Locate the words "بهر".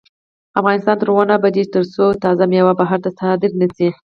2.79-2.99